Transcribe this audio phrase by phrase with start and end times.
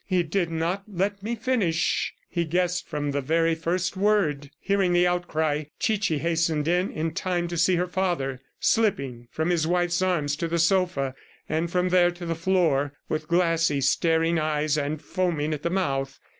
[0.07, 2.15] "He did not let me finish....
[2.27, 7.47] He guessed from the very first word...." Hearing the outcry, Chichi hastened in in time
[7.49, 11.13] to see her father slipping from his wife's arms to the sofa,
[11.47, 16.17] and from there to the floor, with glassy, staring eyes, and foaming at the mouth.